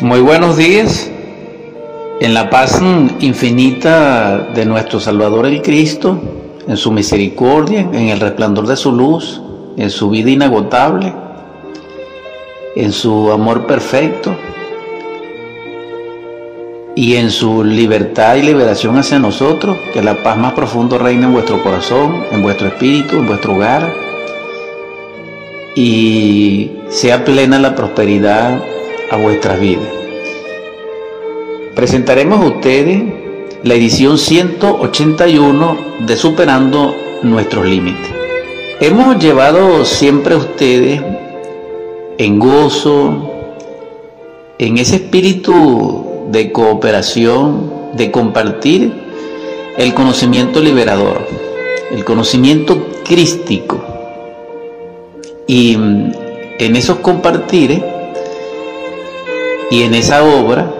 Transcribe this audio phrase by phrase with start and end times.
[0.00, 1.10] Muy buenos días.
[2.20, 2.80] En la paz
[3.18, 6.20] infinita de nuestro Salvador el Cristo,
[6.68, 9.42] en su misericordia, en el resplandor de su luz,
[9.76, 11.12] en su vida inagotable,
[12.76, 14.36] en su amor perfecto
[16.94, 21.32] y en su libertad y liberación hacia nosotros, que la paz más profunda reine en
[21.32, 23.92] vuestro corazón, en vuestro espíritu, en vuestro hogar
[25.74, 28.60] y sea plena la prosperidad
[29.10, 29.88] a vuestras vidas.
[31.74, 33.02] Presentaremos a ustedes
[33.62, 38.10] la edición 181 de Superando nuestros límites.
[38.80, 41.00] Hemos llevado siempre a ustedes
[42.18, 43.30] en gozo,
[44.58, 48.92] en ese espíritu de cooperación, de compartir
[49.76, 51.26] el conocimiento liberador,
[51.90, 53.80] el conocimiento crístico.
[55.46, 57.82] Y en esos compartires
[59.70, 60.70] y en esa obra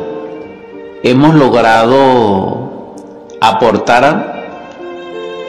[1.03, 2.95] hemos logrado
[3.41, 4.39] aportar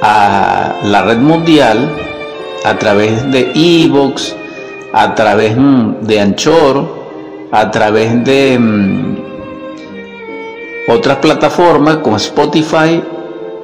[0.02, 1.90] a la red mundial
[2.64, 4.36] a través de Evox,
[4.94, 7.00] a través mm, de Anchor,
[7.52, 9.18] a través de mm,
[10.90, 13.02] otras plataformas como Spotify,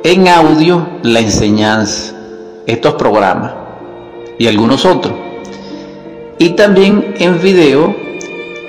[0.03, 2.13] en audio la enseñanza,
[2.65, 3.53] estos programas
[4.37, 5.13] y algunos otros.
[6.37, 7.95] Y también en video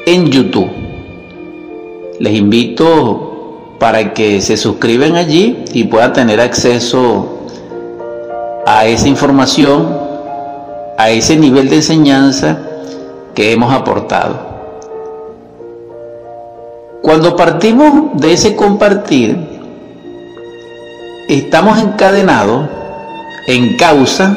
[0.06, 0.85] en YouTube.
[2.18, 7.40] Les invito para que se suscriban allí y puedan tener acceso
[8.66, 9.86] a esa información,
[10.96, 12.58] a ese nivel de enseñanza
[13.34, 14.56] que hemos aportado.
[17.02, 19.38] Cuando partimos de ese compartir,
[21.28, 22.68] estamos encadenados
[23.46, 24.36] en causa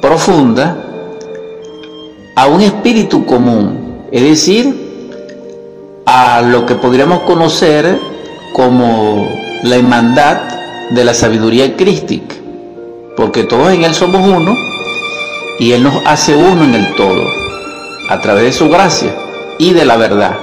[0.00, 0.76] profunda
[2.36, 4.89] a un espíritu común, es decir,
[6.06, 7.98] a lo que podríamos conocer
[8.52, 9.28] como
[9.62, 10.38] la hermandad
[10.90, 12.34] de la sabiduría crística,
[13.16, 14.56] porque todos en Él somos uno
[15.58, 17.24] y Él nos hace uno en el todo,
[18.08, 19.14] a través de su gracia
[19.58, 20.36] y de la verdad.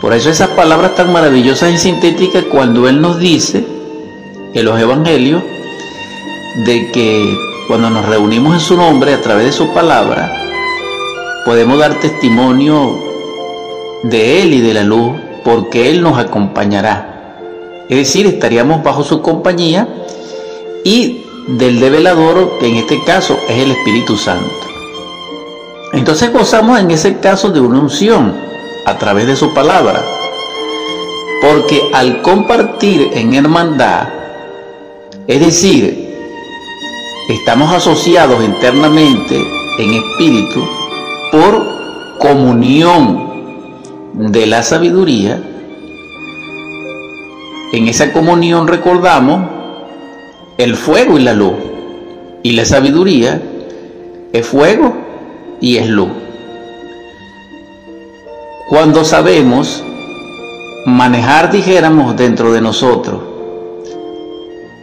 [0.00, 3.64] Por eso esas palabras tan maravillosas y sintéticas cuando Él nos dice
[4.52, 5.42] en los evangelios
[6.66, 7.36] de que
[7.66, 10.30] cuando nos reunimos en su nombre a través de su palabra,
[11.44, 13.03] podemos dar testimonio
[14.04, 15.12] de Él y de la luz,
[15.44, 17.36] porque Él nos acompañará.
[17.88, 19.88] Es decir, estaríamos bajo su compañía
[20.84, 24.50] y del develador, que en este caso es el Espíritu Santo.
[25.92, 28.34] Entonces gozamos en ese caso de una unción
[28.84, 30.04] a través de su palabra,
[31.40, 34.08] porque al compartir en hermandad,
[35.26, 36.14] es decir,
[37.28, 39.40] estamos asociados internamente
[39.78, 40.66] en espíritu
[41.30, 43.33] por comunión
[44.14, 45.42] de la sabiduría,
[47.72, 49.50] en esa comunión recordamos
[50.58, 51.54] el fuego y la luz.
[52.42, 53.40] Y la sabiduría
[54.32, 54.94] es fuego
[55.60, 56.10] y es luz.
[58.68, 59.82] Cuando sabemos
[60.86, 63.34] manejar, dijéramos, dentro de nosotros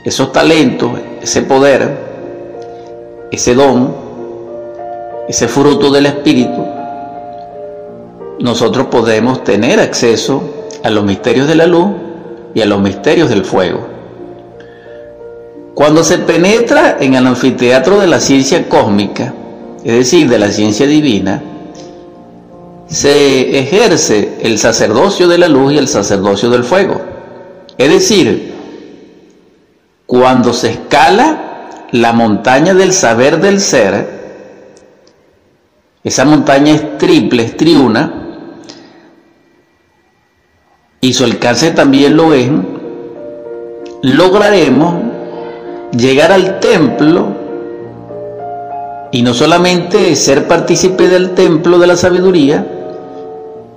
[0.04, 0.92] esos talentos,
[1.22, 1.98] ese poder,
[3.32, 3.96] ese don,
[5.28, 6.66] ese fruto del Espíritu,
[8.40, 10.44] nosotros podemos tener acceso
[10.84, 11.88] a los misterios de la luz
[12.54, 13.88] y a los misterios del fuego.
[15.74, 19.34] Cuando se penetra en el anfiteatro de la ciencia cósmica,
[19.84, 21.42] es decir, de la ciencia divina,
[22.88, 27.02] se ejerce el sacerdocio de la luz y el sacerdocio del fuego.
[27.78, 28.54] Es decir,
[30.06, 34.21] cuando se escala la montaña del saber del ser,
[36.04, 38.22] esa montaña es triple, es triuna,
[41.00, 42.50] y su alcance también lo es,
[44.04, 44.96] lograremos
[45.92, 47.36] llegar al templo
[49.12, 52.66] y no solamente ser partícipe del templo de la sabiduría,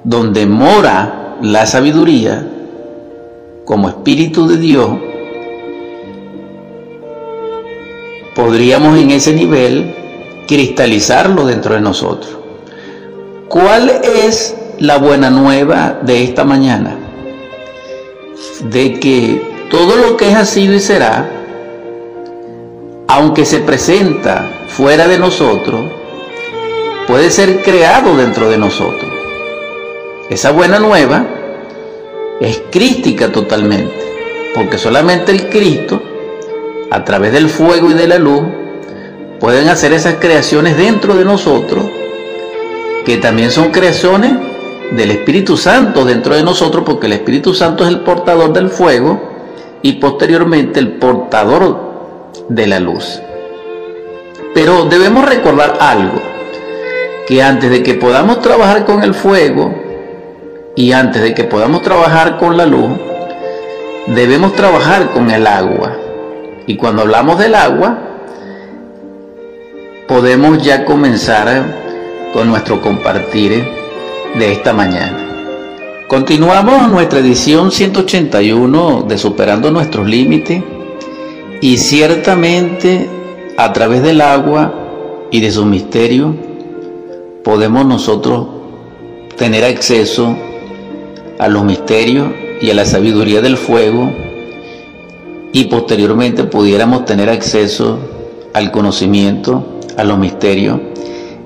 [0.04, 2.46] donde mora la sabiduría
[3.64, 4.90] como espíritu de Dios,
[8.34, 10.03] podríamos en ese nivel
[10.46, 12.37] cristalizarlo dentro de nosotros.
[13.49, 17.05] ¿Cuál es la buena nueva de esta mañana?
[18.70, 21.29] de que todo lo que ha sido y será,
[23.08, 25.91] aunque se presenta fuera de nosotros,
[27.06, 29.11] puede ser creado dentro de nosotros.
[30.31, 31.26] Esa buena nueva
[32.40, 36.02] es crística totalmente, porque solamente el Cristo,
[36.90, 38.44] a través del fuego y de la luz,
[39.40, 41.84] pueden hacer esas creaciones dentro de nosotros
[43.04, 44.32] que también son creaciones
[44.92, 49.20] del Espíritu Santo dentro de nosotros, porque el Espíritu Santo es el portador del fuego
[49.82, 53.20] y posteriormente el portador de la luz.
[54.54, 56.20] Pero debemos recordar algo,
[57.26, 59.75] que antes de que podamos trabajar con el fuego
[60.76, 62.90] y antes de que podamos trabajar con la luz,
[64.08, 65.96] debemos trabajar con el agua.
[66.66, 67.98] Y cuando hablamos del agua,
[70.06, 73.64] podemos ya comenzar con nuestro compartir
[74.38, 75.18] de esta mañana.
[76.08, 80.62] Continuamos nuestra edición 181 de Superando nuestros límites
[81.60, 83.08] y ciertamente
[83.56, 84.74] a través del agua
[85.30, 86.34] y de su misterio
[87.42, 88.46] podemos nosotros
[89.36, 90.36] tener acceso
[91.38, 92.28] a los misterios
[92.60, 94.12] y a la sabiduría del fuego
[95.52, 97.98] y posteriormente pudiéramos tener acceso
[98.52, 100.79] al conocimiento, a los misterios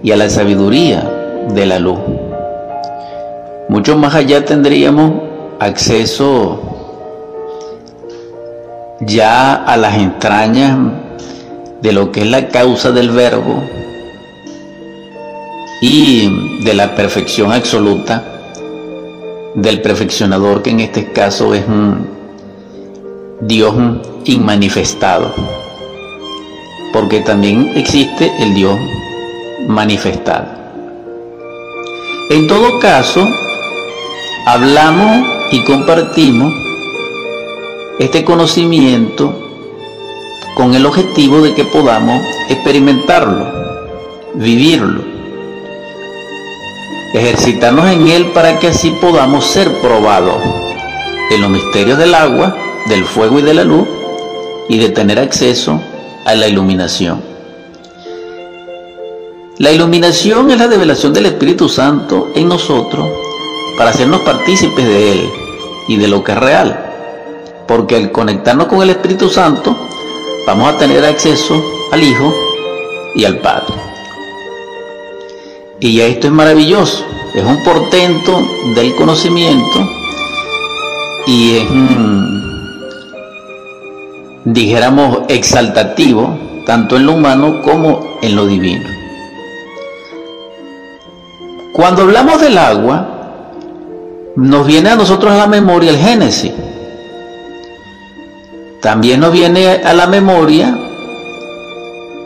[0.02, 1.98] y a la sabiduría de la luz.
[3.68, 5.12] Mucho más allá tendríamos
[5.60, 6.60] acceso
[9.00, 10.78] ya a las entrañas
[11.82, 13.62] de lo que es la causa del verbo
[15.80, 18.24] y de la perfección absoluta
[19.54, 22.08] del perfeccionador que en este caso es un
[23.40, 23.74] Dios
[24.24, 25.32] inmanifestado
[26.92, 28.78] porque también existe el Dios
[29.66, 30.46] manifestado.
[32.30, 33.26] En todo caso
[34.46, 36.52] hablamos y compartimos
[37.98, 39.34] este conocimiento
[40.54, 43.46] con el objetivo de que podamos experimentarlo,
[44.34, 45.02] vivirlo,
[47.14, 50.36] ejercitarnos en él para que así podamos ser probados
[51.30, 52.56] en los misterios del agua,
[52.86, 53.86] del fuego y de la luz
[54.68, 55.97] y de tener acceso a
[56.34, 57.22] la iluminación.
[59.58, 63.08] La iluminación es la revelación del Espíritu Santo en nosotros
[63.76, 65.30] para hacernos partícipes de Él
[65.88, 66.84] y de lo que es real.
[67.66, 69.76] Porque al conectarnos con el Espíritu Santo,
[70.46, 71.60] vamos a tener acceso
[71.90, 72.32] al Hijo
[73.14, 73.74] y al Padre.
[75.80, 77.04] Y esto es maravilloso,
[77.34, 78.40] es un portento
[78.74, 79.88] del conocimiento
[81.26, 81.68] y es,
[84.52, 88.88] dijéramos, exaltativo, tanto en lo humano como en lo divino.
[91.72, 93.52] Cuando hablamos del agua,
[94.36, 96.52] nos viene a nosotros a la memoria el Génesis.
[98.80, 100.76] También nos viene a la memoria,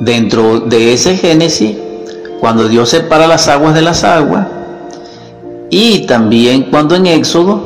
[0.00, 1.76] dentro de ese Génesis,
[2.40, 4.46] cuando Dios separa las aguas de las aguas,
[5.70, 7.62] y también cuando en Éxodo,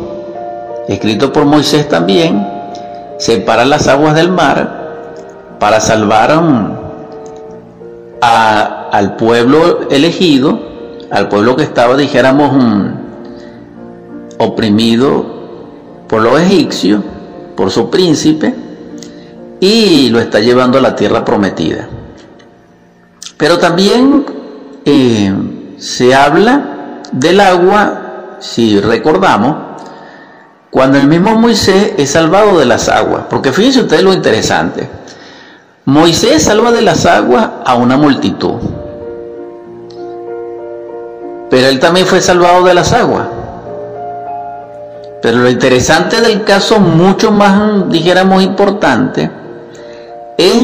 [0.89, 2.56] escrito por Moisés también,
[3.19, 6.31] separa las aguas del mar para salvar
[8.21, 10.61] al pueblo elegido,
[11.11, 12.93] al pueblo que estaba, dijéramos,
[14.39, 15.37] oprimido
[16.09, 17.03] por los egipcios,
[17.57, 18.55] por su príncipe,
[19.61, 21.89] y lo está llevando a la tierra prometida.
[23.37, 24.25] Pero también
[24.85, 25.35] eh,
[25.79, 29.57] se habla del agua, si recordamos,
[30.77, 33.23] cuando el mismo Moisés es salvado de las aguas.
[33.31, 34.87] Porque fíjense ustedes lo interesante.
[35.87, 38.57] Moisés salva de las aguas a una multitud.
[41.49, 43.27] Pero él también fue salvado de las aguas.
[45.23, 49.31] Pero lo interesante del caso, mucho más, dijéramos, importante,
[50.37, 50.63] es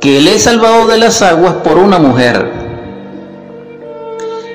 [0.00, 2.52] que él es salvado de las aguas por una mujer.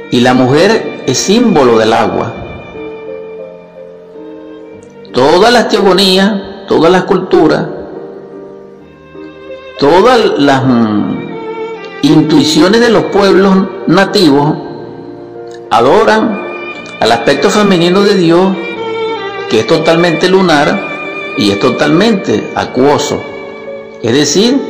[0.09, 2.46] Y la mujer es símbolo del agua.
[5.17, 6.31] Todas las teogonías,
[6.67, 7.65] todas las culturas,
[9.79, 11.29] todas las mm,
[12.03, 13.55] intuiciones de los pueblos
[13.87, 14.55] nativos
[15.71, 16.39] adoran
[16.99, 18.55] al aspecto femenino de Dios,
[19.49, 20.79] que es totalmente lunar
[21.35, 23.19] y es totalmente acuoso,
[24.03, 24.61] es decir,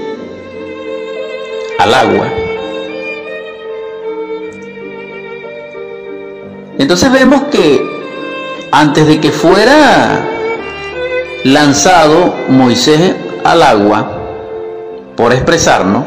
[1.78, 2.30] al agua.
[6.80, 7.86] Entonces vemos que
[8.72, 10.36] antes de que fuera
[11.48, 14.12] lanzado Moisés al agua,
[15.16, 16.06] por expresarnos,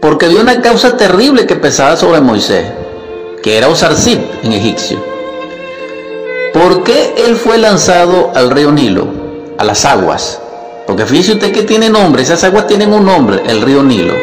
[0.00, 2.64] porque había una causa terrible que pesaba sobre Moisés
[3.42, 4.98] que era Osarzit en egipcio.
[6.52, 9.06] ¿Por qué él fue lanzado al río Nilo,
[9.58, 10.40] a las aguas?
[10.86, 14.14] Porque fíjese usted que tiene nombre, esas aguas tienen un nombre, el río Nilo.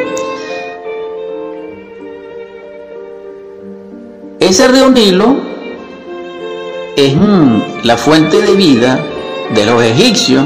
[4.40, 5.53] Ese río Nilo
[6.96, 7.16] es
[7.84, 9.00] la fuente de vida
[9.54, 10.46] de los egipcios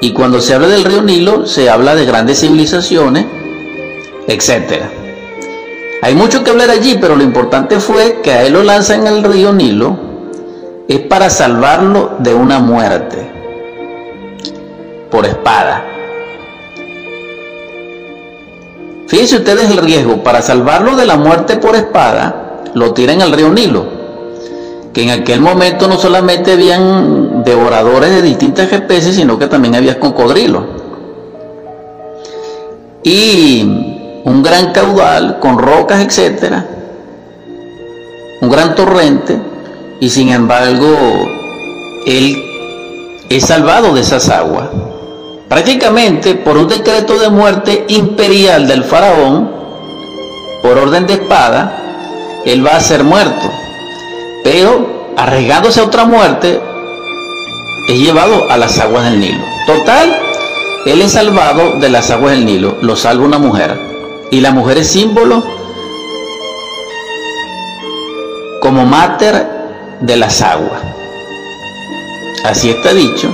[0.00, 3.26] y cuando se habla del río Nilo se habla de grandes civilizaciones,
[4.28, 4.90] etcétera.
[6.02, 9.24] Hay mucho que hablar allí, pero lo importante fue que a él lo lanzan el
[9.24, 9.98] río Nilo,
[10.88, 13.30] es para salvarlo de una muerte
[15.10, 15.84] por espada.
[19.08, 23.48] Fíjense ustedes el riesgo, para salvarlo de la muerte por espada, lo tiran al río
[23.48, 23.95] Nilo,
[24.96, 30.00] que en aquel momento no solamente habían devoradores de distintas especies, sino que también había
[30.00, 30.64] cocodrilos.
[33.02, 33.60] Y
[34.24, 36.66] un gran caudal con rocas, etcétera,
[38.40, 39.38] un gran torrente,
[40.00, 40.96] y sin embargo,
[42.06, 42.42] él
[43.28, 44.70] es salvado de esas aguas.
[45.46, 49.50] Prácticamente por un decreto de muerte imperial del faraón,
[50.62, 53.65] por orden de espada, él va a ser muerto.
[54.46, 56.60] Pero arriesgándose a otra muerte,
[57.88, 59.42] es llevado a las aguas del Nilo.
[59.66, 60.16] Total,
[60.86, 63.76] él es salvado de las aguas del Nilo, lo salva una mujer.
[64.30, 65.42] Y la mujer es símbolo
[68.60, 69.48] como máter
[70.00, 70.80] de las aguas.
[72.44, 73.28] Así está dicho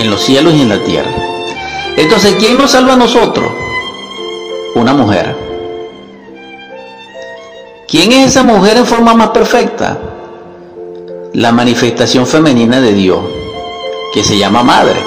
[0.00, 1.10] en los cielos y en la tierra.
[1.96, 3.48] Entonces, ¿quién nos salva a nosotros?
[4.74, 5.55] Una mujer.
[7.88, 9.98] ¿Quién es esa mujer en forma más perfecta?
[11.34, 13.20] La manifestación femenina de Dios,
[14.12, 15.00] que se llama madre.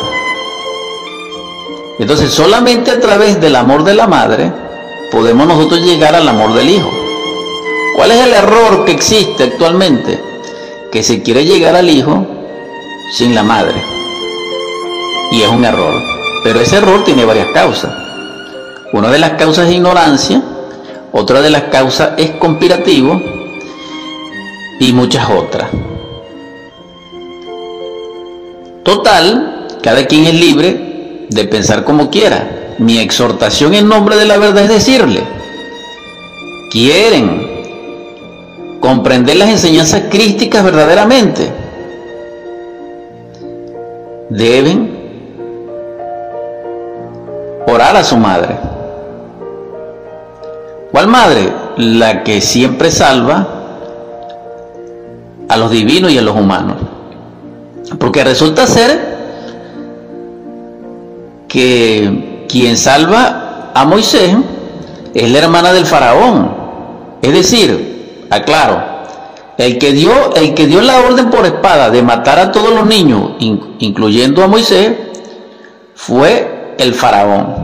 [2.00, 4.52] Entonces, solamente a través del amor de la madre
[5.12, 6.90] podemos nosotros llegar al amor del hijo.
[7.96, 10.20] ¿Cuál es el error que existe actualmente?
[10.92, 12.26] Que se quiere llegar al hijo
[13.12, 14.00] sin la madre
[15.32, 16.02] y es un error.
[16.44, 17.92] Pero ese error tiene varias causas.
[18.94, 20.42] Una de las causas es ignorancia,
[21.12, 23.22] otra de las causas es conspirativo
[24.80, 25.70] y muchas otras.
[28.84, 32.76] Total, cada quien es libre de pensar como quiera.
[32.80, 35.22] Mi exhortación en nombre de la verdad es decirle,
[36.72, 37.50] quieren
[38.80, 41.50] comprender las enseñanzas crísticas verdaderamente,
[44.30, 44.98] deben
[47.68, 48.79] orar a su madre.
[51.00, 51.54] ¿Cuál madre?
[51.78, 53.48] La que siempre salva
[55.48, 56.76] a los divinos y a los humanos.
[57.98, 59.00] Porque resulta ser
[61.48, 64.36] que quien salva a Moisés
[65.14, 66.52] es la hermana del faraón.
[67.22, 68.84] Es decir, aclaro,
[69.58, 72.86] el que dio, el que dio la orden por espada de matar a todos los
[72.86, 74.98] niños, incluyendo a Moisés,
[75.96, 77.56] fue el faraón.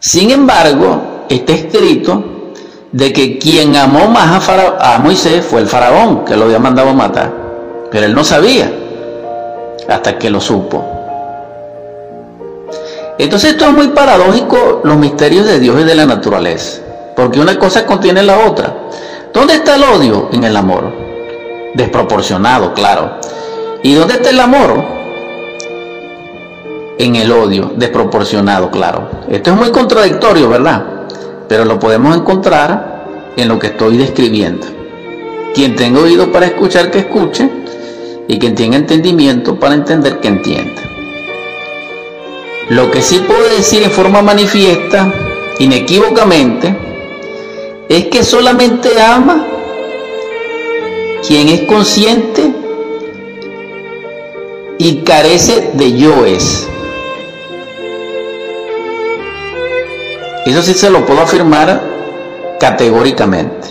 [0.00, 2.52] Sin embargo, está escrito
[2.92, 6.94] de que quien amó más a, Moisés fue el faraón, que lo había mandado a
[6.94, 7.32] matar.
[7.90, 8.72] Pero él no sabía
[9.88, 10.84] hasta que lo supo.
[13.18, 16.82] Entonces esto es muy paradójico, los misterios de Dios y de la naturaleza,
[17.14, 18.74] porque una cosa contiene la otra.
[19.32, 20.28] ¿Dónde está el odio?
[20.32, 20.92] En el amor.
[21.74, 23.18] Desproporcionado, claro.
[23.82, 24.96] ¿Y dónde está el amor?
[26.98, 29.08] en el odio desproporcionado, claro.
[29.28, 30.84] Esto es muy contradictorio, ¿verdad?
[31.48, 34.66] Pero lo podemos encontrar en lo que estoy describiendo.
[35.54, 37.48] Quien tenga oído para escuchar, que escuche,
[38.28, 40.82] y quien tenga entendimiento para entender, que entienda.
[42.68, 45.12] Lo que sí puedo decir en forma manifiesta,
[45.58, 46.76] inequívocamente,
[47.88, 49.46] es que solamente ama
[51.26, 52.52] quien es consciente
[54.78, 56.68] y carece de yoes.
[60.46, 61.80] Eso sí se lo puedo afirmar
[62.60, 63.66] categóricamente.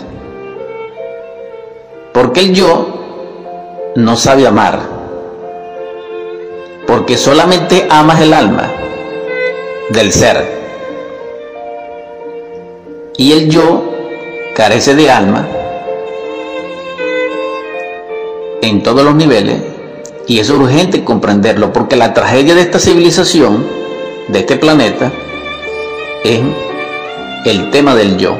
[2.12, 4.80] Porque el yo no sabe amar.
[6.86, 8.70] Porque solamente amas el alma
[9.88, 10.54] del ser.
[13.16, 13.94] Y el yo
[14.54, 15.48] carece de alma
[18.60, 19.62] en todos los niveles.
[20.26, 23.66] Y es urgente comprenderlo porque la tragedia de esta civilización,
[24.28, 25.10] de este planeta,
[26.22, 26.40] es
[27.46, 28.36] el tema del yo.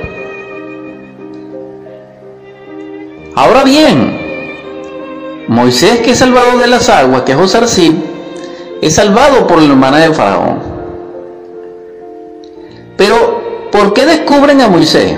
[3.34, 7.92] Ahora bien, Moisés que es salvado de las aguas, que es José
[8.82, 10.58] es salvado por la hermana de Faraón.
[12.96, 15.16] Pero, ¿por qué descubren a Moisés?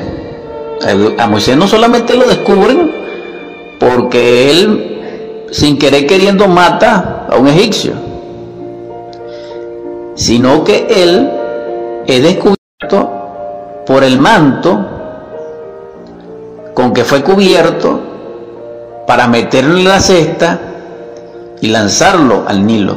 [1.18, 2.92] A Moisés no solamente lo descubren
[3.80, 7.92] porque él, sin querer queriendo, mata a un egipcio,
[10.14, 11.30] sino que él
[12.06, 13.17] es descubierto
[13.88, 14.86] por el manto
[16.74, 17.98] con que fue cubierto
[19.06, 20.60] para meterlo en la cesta
[21.62, 22.96] y lanzarlo al Nilo.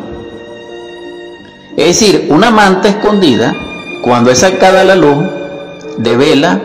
[1.77, 3.55] Es decir, una manta escondida,
[4.03, 5.17] cuando es sacada a la luz,
[5.98, 6.60] devela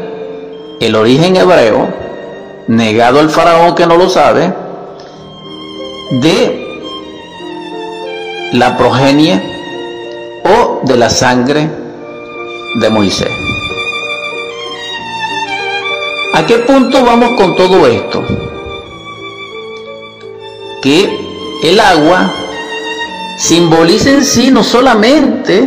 [0.81, 1.87] el origen hebreo,
[2.67, 4.53] negado al faraón que no lo sabe,
[6.21, 6.81] de
[8.55, 9.41] la progenie
[10.45, 11.71] o de la sangre
[12.81, 13.46] de Moisés.
[16.37, 18.23] ¿A qué punto vamos con todo esto?
[20.83, 21.19] Que
[21.63, 22.31] el agua
[23.39, 25.67] simboliza en sí no solamente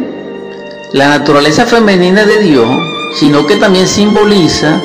[0.93, 2.69] la naturaleza femenina de Dios,
[3.15, 4.79] sino que también simboliza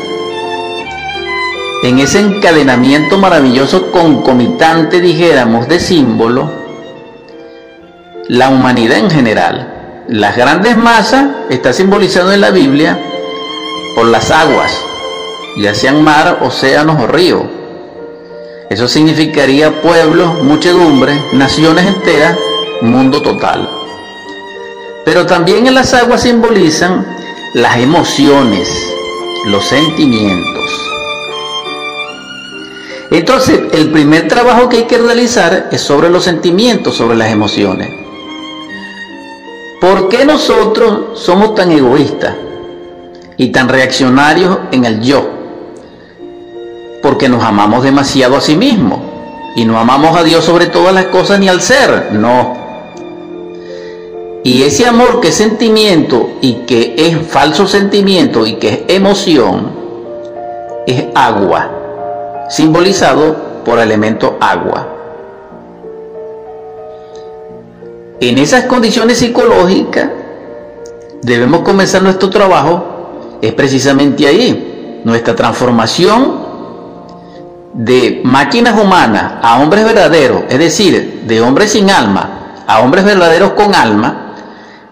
[1.82, 6.50] en ese encadenamiento maravilloso concomitante, dijéramos, de símbolo,
[8.28, 10.04] la humanidad en general.
[10.08, 12.98] Las grandes masas está simbolizado en la Biblia
[13.94, 14.72] por las aguas,
[15.56, 17.42] ya sean mar, océanos o ríos.
[18.70, 22.36] Eso significaría pueblos, muchedumbre, naciones enteras,
[22.80, 23.68] mundo total.
[25.04, 27.06] Pero también en las aguas simbolizan
[27.54, 28.68] las emociones,
[29.46, 30.70] los sentimientos.
[33.10, 37.90] Entonces, el primer trabajo que hay que realizar es sobre los sentimientos, sobre las emociones.
[39.80, 42.34] ¿Por qué nosotros somos tan egoístas
[43.36, 45.43] y tan reaccionarios en el yo?
[47.04, 48.98] Porque nos amamos demasiado a sí mismos
[49.56, 52.56] y no amamos a Dios sobre todas las cosas ni al ser, no.
[54.42, 59.70] Y ese amor que es sentimiento y que es falso sentimiento y que es emoción,
[60.86, 61.68] es agua,
[62.48, 64.88] simbolizado por el elemento agua.
[68.18, 70.08] En esas condiciones psicológicas
[71.20, 76.43] debemos comenzar nuestro trabajo, es precisamente ahí, nuestra transformación
[77.74, 83.50] de máquinas humanas a hombres verdaderos, es decir, de hombres sin alma a hombres verdaderos
[83.50, 84.34] con alma,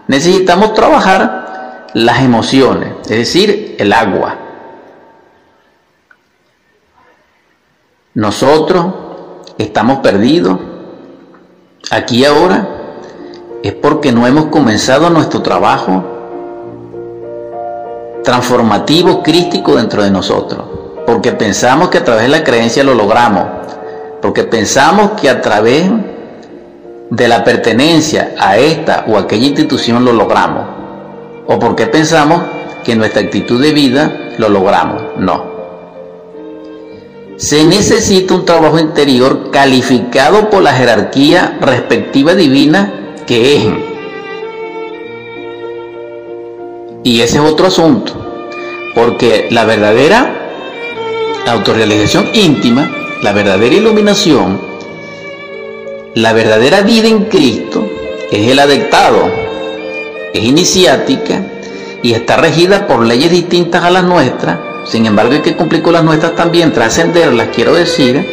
[0.07, 4.35] necesitamos trabajar las emociones, es decir, el agua.
[8.13, 8.93] Nosotros
[9.57, 10.59] estamos perdidos
[11.89, 12.67] aquí ahora
[13.63, 16.03] es porque no hemos comenzado nuestro trabajo
[18.23, 23.45] transformativo, crístico dentro de nosotros porque pensamos que a través de la creencia lo logramos,
[24.21, 25.89] porque pensamos que a través
[27.09, 30.65] de la pertenencia a esta o aquella institución lo logramos,
[31.47, 32.41] o porque pensamos
[32.83, 35.01] que nuestra actitud de vida lo logramos.
[35.17, 35.53] No.
[37.37, 42.93] Se necesita un trabajo interior calificado por la jerarquía respectiva divina
[43.25, 43.65] que es.
[47.03, 48.13] Y ese es otro asunto,
[48.95, 50.42] porque la verdadera
[51.45, 52.89] autorrealización íntima,
[53.21, 54.59] la verdadera iluminación,
[56.15, 57.89] la verdadera vida en Cristo
[58.31, 59.29] es el adectado,
[60.33, 61.41] es iniciática
[62.01, 64.59] y está regida por leyes distintas a las nuestras.
[64.85, 68.25] Sin embargo, hay que cumplir con las nuestras también, trascenderlas, quiero decir.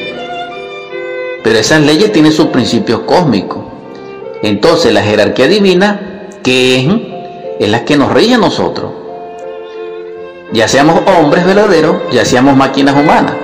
[1.43, 3.65] Pero esas leyes tienen sus principios cósmicos.
[4.43, 6.87] Entonces, la jerarquía divina, que es,
[7.61, 8.91] es la que nos rige a nosotros
[10.53, 13.35] ya seamos hombres verdaderos, ya seamos máquinas humanas.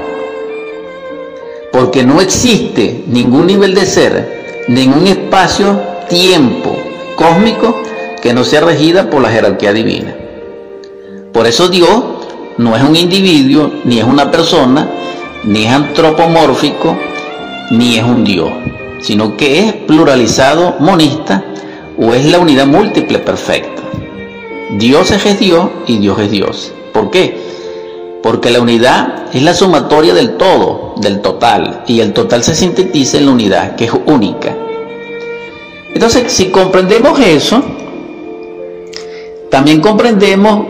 [1.72, 6.76] Porque no existe ningún nivel de ser, ningún espacio, tiempo
[7.16, 7.76] cósmico
[8.22, 10.14] que no sea regida por la jerarquía divina.
[11.32, 12.02] Por eso Dios
[12.58, 14.88] no es un individuo, ni es una persona,
[15.44, 16.96] ni es antropomórfico,
[17.70, 18.50] ni es un Dios,
[19.00, 21.44] sino que es pluralizado, monista,
[21.98, 23.82] o es la unidad múltiple perfecta.
[24.78, 26.72] Dios es Dios y Dios es Dios.
[26.96, 27.36] ¿Por qué?
[28.22, 33.18] Porque la unidad es la sumatoria del todo, del total, y el total se sintetiza
[33.18, 34.56] en la unidad, que es única.
[35.92, 37.62] Entonces, si comprendemos eso,
[39.50, 40.68] también comprendemos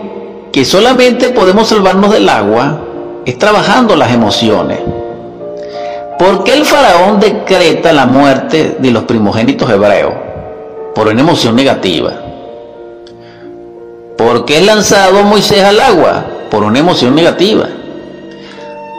[0.51, 2.81] que solamente podemos salvarnos del agua
[3.25, 4.81] es trabajando las emociones.
[6.19, 10.13] ¿Por qué el faraón decreta la muerte de los primogénitos hebreos?
[10.93, 12.26] Por una emoción negativa.
[14.17, 16.25] ¿Por qué es lanzado Moisés al agua?
[16.51, 17.69] Por una emoción negativa.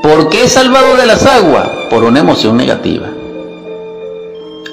[0.03, 1.67] ¿Por qué es salvado de las aguas?
[1.89, 3.07] Por una emoción negativa.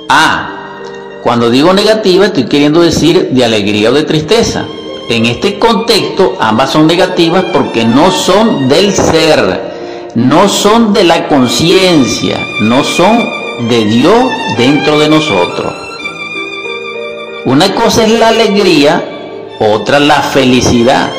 [0.08, 0.80] Ah,
[1.22, 4.66] cuando digo negativa estoy queriendo decir de alegría o de tristeza.
[5.08, 11.26] En este contexto ambas son negativas porque no son del ser, no son de la
[11.26, 13.18] conciencia, no son
[13.68, 15.72] de Dios dentro de nosotros.
[17.46, 19.13] Una cosa es la alegría
[19.60, 21.10] otra la felicidad.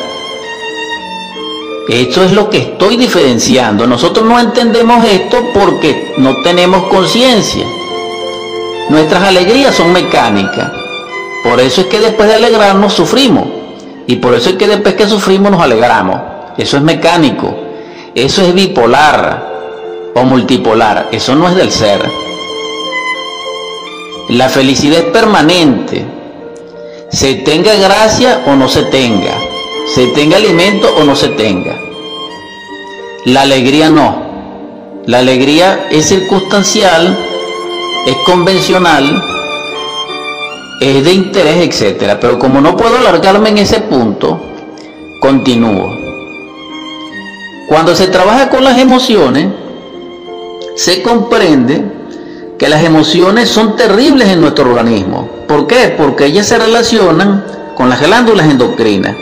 [1.88, 3.86] Esto es lo que estoy diferenciando.
[3.86, 7.64] Nosotros no entendemos esto porque no tenemos conciencia.
[8.88, 10.72] Nuestras alegrías son mecánicas.
[11.44, 13.46] Por eso es que después de alegrarnos sufrimos.
[14.08, 16.20] Y por eso es que después que sufrimos nos alegramos.
[16.58, 17.54] Eso es mecánico.
[18.14, 21.08] Eso es bipolar o multipolar.
[21.12, 22.00] Eso no es del ser.
[24.30, 26.15] La felicidad es permanente.
[27.16, 29.32] Se tenga gracia o no se tenga.
[29.94, 31.74] Se tenga alimento o no se tenga.
[33.24, 35.02] La alegría no.
[35.06, 37.16] La alegría es circunstancial,
[38.06, 39.24] es convencional,
[40.82, 42.20] es de interés, etcétera.
[42.20, 44.38] Pero como no puedo alargarme en ese punto,
[45.18, 45.96] continúo.
[47.66, 49.46] Cuando se trabaja con las emociones,
[50.74, 51.95] se comprende
[52.58, 55.28] que las emociones son terribles en nuestro organismo.
[55.46, 55.94] ¿Por qué?
[55.96, 59.14] Porque ellas se relacionan con las glándulas endocrinas.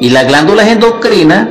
[0.00, 1.48] Y las glándulas endocrinas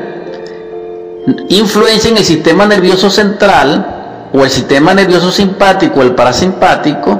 [1.49, 7.19] influencian el sistema nervioso central o el sistema nervioso simpático o el parasimpático,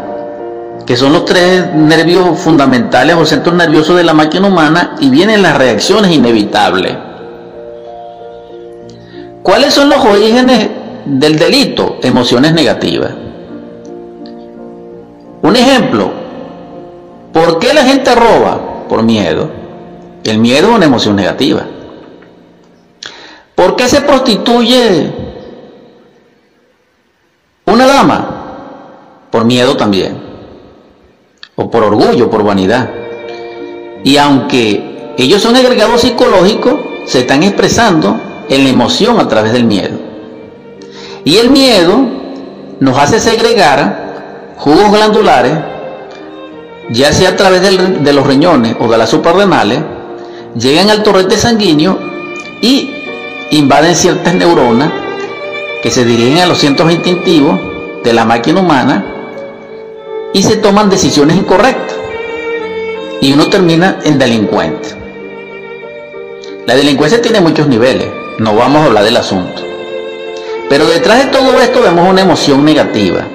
[0.86, 5.42] que son los tres nervios fundamentales o centros nerviosos de la máquina humana, y vienen
[5.42, 6.96] las reacciones inevitables.
[9.44, 10.70] ¿Cuáles son los orígenes
[11.06, 11.98] del delito?
[12.02, 13.12] Emociones negativas.
[15.52, 16.10] Un ejemplo,
[17.34, 18.86] ¿por qué la gente roba?
[18.88, 19.50] Por miedo.
[20.24, 21.66] El miedo es una emoción negativa.
[23.54, 25.12] ¿Por qué se prostituye
[27.66, 29.28] una dama?
[29.30, 30.24] Por miedo también.
[31.58, 32.90] O por orgullo, por vanidad.
[34.06, 36.76] Y aunque ellos son agregados psicológicos,
[37.08, 40.00] se están expresando en la emoción a través del miedo.
[41.26, 42.00] Y el miedo
[42.80, 44.01] nos hace segregar
[44.62, 45.54] jugos glandulares,
[46.92, 49.80] ya sea a través de los riñones o de las suprarrenales,
[50.56, 51.98] llegan al torrente sanguíneo
[52.62, 52.94] y
[53.50, 54.92] invaden ciertas neuronas
[55.82, 57.60] que se dirigen a los centros instintivos
[58.04, 59.04] de la máquina humana
[60.32, 61.98] y se toman decisiones incorrectas.
[63.20, 64.90] Y uno termina en delincuente.
[66.68, 69.64] La delincuencia tiene muchos niveles, no vamos a hablar del asunto.
[70.70, 73.26] Pero detrás de todo esto vemos una emoción negativa.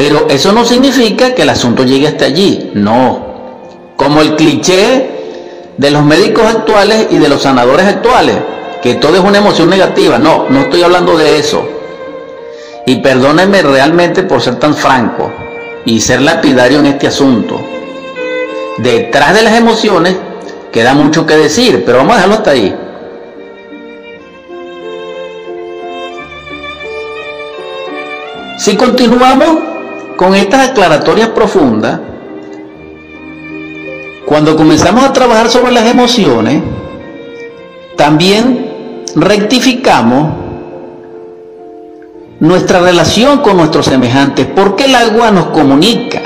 [0.00, 3.92] Pero eso no significa que el asunto llegue hasta allí, no.
[3.96, 5.10] Como el cliché
[5.76, 8.36] de los médicos actuales y de los sanadores actuales,
[8.82, 10.18] que todo es una emoción negativa.
[10.18, 11.62] No, no estoy hablando de eso.
[12.86, 15.30] Y perdónenme realmente por ser tan franco
[15.84, 17.60] y ser lapidario en este asunto.
[18.78, 20.16] Detrás de las emociones
[20.72, 22.74] queda mucho que decir, pero vamos a dejarlo hasta ahí.
[28.56, 29.70] Si continuamos
[30.20, 31.98] con estas aclaratorias profundas,
[34.26, 36.62] cuando comenzamos a trabajar sobre las emociones,
[37.96, 40.28] también rectificamos
[42.38, 46.20] nuestra relación con nuestros semejantes, porque el agua nos comunica.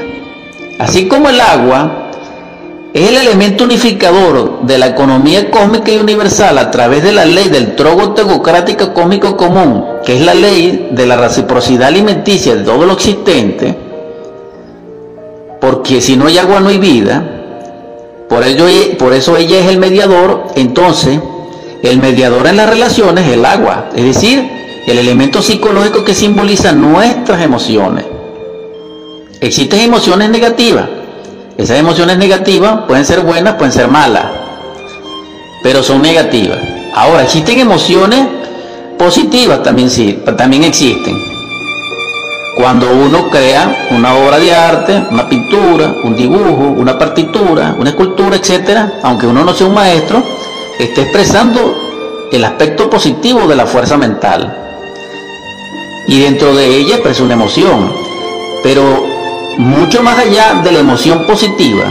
[0.80, 2.10] Así como el agua
[2.92, 7.48] es el elemento unificador de la economía cósmica y universal a través de la ley
[7.48, 12.86] del trogo teocrático cósmico común, que es la ley de la reciprocidad alimenticia de todo
[12.86, 13.83] lo existente,
[15.64, 17.24] porque si no hay agua no hay vida,
[18.28, 18.66] por, ello,
[18.98, 21.18] por eso ella es el mediador, entonces
[21.82, 24.46] el mediador en las relaciones es el agua, es decir,
[24.86, 28.04] el elemento psicológico que simboliza nuestras emociones.
[29.40, 30.86] Existen emociones negativas.
[31.56, 34.26] Esas emociones negativas pueden ser buenas, pueden ser malas,
[35.62, 36.58] pero son negativas.
[36.94, 38.20] Ahora, existen emociones
[38.98, 41.33] positivas también, sí, también existen.
[42.56, 48.36] Cuando uno crea una obra de arte, una pintura, un dibujo, una partitura, una escultura,
[48.36, 50.22] etcétera, aunque uno no sea un maestro,
[50.78, 51.74] está expresando
[52.30, 54.56] el aspecto positivo de la fuerza mental.
[56.06, 57.92] Y dentro de ella expresa una emoción.
[58.62, 59.04] Pero
[59.58, 61.84] mucho más allá de la emoción positiva,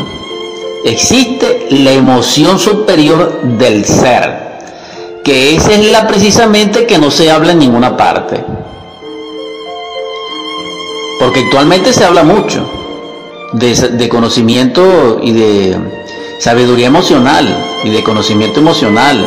[0.86, 4.60] existe la emoción superior del ser,
[5.24, 8.44] que esa es la precisamente que no se habla en ninguna parte.
[11.24, 12.70] Porque actualmente se habla mucho
[13.54, 15.78] de, conocimiento y de
[16.38, 17.48] sabiduría emocional
[17.86, 19.26] y de conocimiento emocional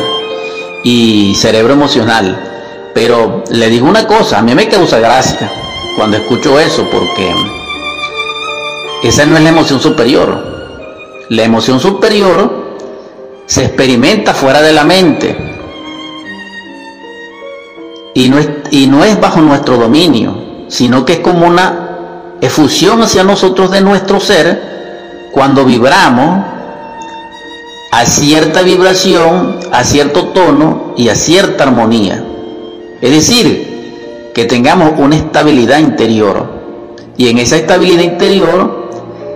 [0.83, 2.91] y cerebro emocional.
[2.93, 5.51] Pero le digo una cosa, a mí me causa gracia
[5.95, 7.33] cuando escucho eso porque
[9.01, 10.37] esa no es la emoción superior.
[11.29, 12.77] La emoción superior
[13.47, 15.35] se experimenta fuera de la mente
[18.13, 18.29] y
[18.87, 21.86] no es bajo nuestro dominio, sino que es como una
[22.41, 26.45] efusión hacia nosotros de nuestro ser cuando vibramos
[27.91, 32.23] a cierta vibración, a cierto tono y a cierta armonía.
[33.01, 36.57] Es decir, que tengamos una estabilidad interior.
[37.17, 38.91] Y en esa estabilidad interior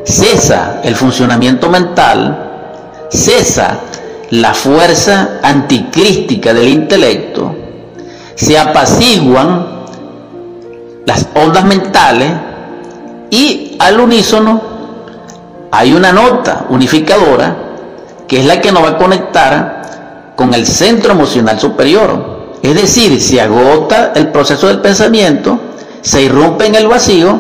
[0.06, 3.80] cesa el funcionamiento mental, cesa
[4.30, 7.56] la fuerza anticrística del intelecto,
[8.36, 9.66] se apaciguan
[11.06, 12.32] las ondas mentales
[13.32, 14.62] y al unísono
[15.72, 17.56] hay una nota unificadora
[18.28, 22.58] que es la que nos va a conectar con el centro emocional superior.
[22.62, 25.60] Es decir, se agota el proceso del pensamiento,
[26.02, 27.40] se irrumpe en el vacío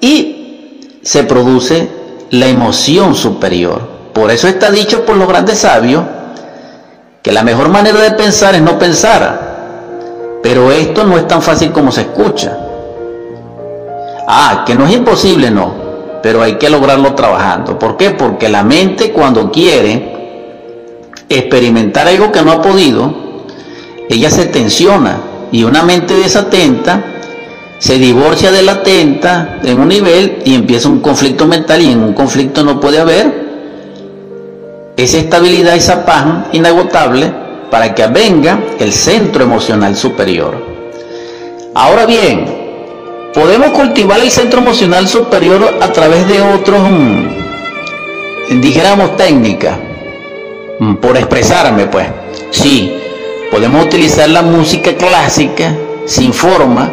[0.00, 1.90] y se produce
[2.30, 3.80] la emoción superior.
[4.12, 6.04] Por eso está dicho por los grandes sabios
[7.22, 10.38] que la mejor manera de pensar es no pensar.
[10.42, 12.56] Pero esto no es tan fácil como se escucha.
[14.26, 15.74] Ah, que no es imposible, no.
[16.22, 17.78] Pero hay que lograrlo trabajando.
[17.78, 18.10] ¿Por qué?
[18.10, 20.12] Porque la mente cuando quiere
[21.28, 23.14] experimentar algo que no ha podido,
[24.08, 25.18] ella se tensiona.
[25.50, 27.02] Y una mente desatenta
[27.82, 32.00] se divorcia de la atenta en un nivel y empieza un conflicto mental y en
[32.00, 33.42] un conflicto no puede haber
[34.96, 37.34] esa estabilidad, esa paz inagotable
[37.72, 40.64] para que venga el centro emocional superior.
[41.74, 42.61] Ahora bien,
[43.32, 49.78] podemos cultivar el centro emocional superior a través de otros, mm, dijéramos, técnicas,
[50.78, 52.06] mm, por expresarme, pues.
[52.50, 52.94] Sí,
[53.50, 56.90] podemos utilizar la música clásica, sin forma,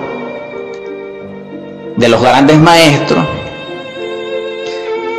[1.97, 3.25] de los grandes maestros.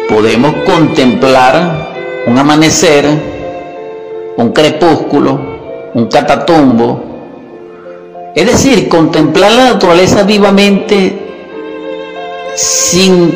[0.08, 1.90] Podemos contemplar
[2.26, 3.04] un amanecer,
[4.36, 5.38] un crepúsculo,
[5.94, 7.09] un catatumbo.
[8.34, 11.18] Es decir, contemplar la naturaleza vivamente
[12.54, 13.32] sin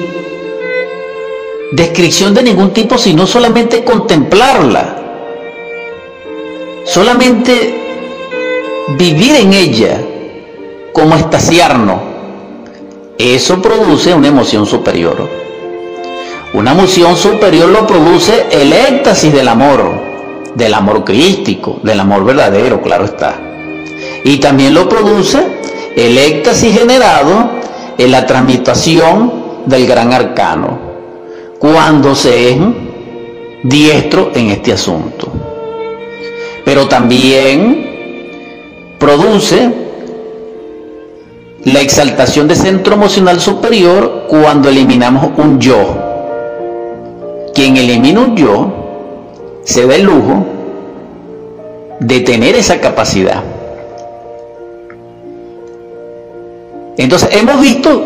[1.73, 4.97] descripción de ningún tipo, sino solamente contemplarla.
[6.85, 7.75] Solamente
[8.97, 10.01] vivir en ella
[10.93, 12.01] como estasiarnos.
[13.19, 15.29] Eso produce una emoción superior.
[16.53, 19.91] Una emoción superior lo produce el éxtasis del amor,
[20.55, 23.54] del amor crístico, del amor verdadero, claro está.
[24.25, 25.39] Y también lo produce
[25.95, 27.51] el éxtasis generado
[27.97, 30.79] en la transmitación del gran arcano,
[31.59, 32.59] cuando se es
[33.63, 35.31] diestro en este asunto.
[36.65, 39.73] Pero también produce
[41.65, 46.05] la exaltación de centro emocional superior cuando eliminamos un yo
[47.55, 48.73] quien elimina un yo
[49.63, 50.45] se da el lujo
[52.01, 53.43] de tener esa capacidad.
[56.97, 58.05] Entonces hemos visto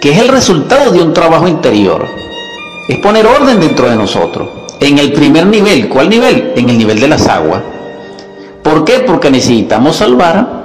[0.00, 2.06] que es el resultado de un trabajo interior.
[2.88, 4.48] Es poner orden dentro de nosotros.
[4.80, 6.52] En el primer nivel, ¿cuál nivel?
[6.56, 7.62] En el nivel de las aguas.
[8.62, 9.00] ¿Por qué?
[9.00, 10.62] Porque necesitamos salvar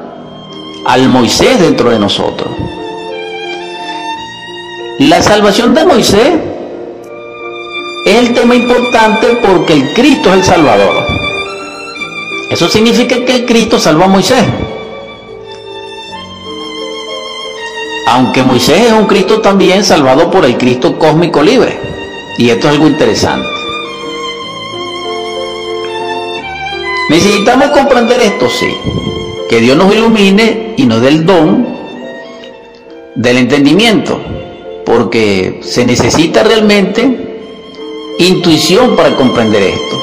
[0.88, 2.50] al Moisés dentro de nosotros.
[5.00, 6.34] La salvación de Moisés
[8.06, 11.04] es el tema importante porque el Cristo es el Salvador.
[12.50, 14.44] Eso significa que el Cristo salvó a Moisés.
[18.10, 21.78] Aunque Moisés es un Cristo también salvado por el Cristo cósmico libre.
[22.38, 23.46] Y esto es algo interesante.
[27.10, 28.74] Necesitamos comprender esto, sí.
[29.50, 31.68] Que Dios nos ilumine y nos dé el don
[33.16, 34.22] del entendimiento.
[34.86, 37.44] Porque se necesita realmente
[38.20, 40.02] intuición para comprender esto.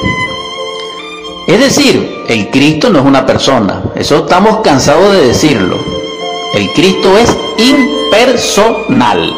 [1.47, 5.94] Es decir, el Cristo no es una persona, eso estamos cansados de decirlo.
[6.55, 9.37] El Cristo es impersonal.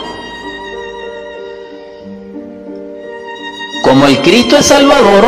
[3.83, 5.25] Como el Cristo es Salvador,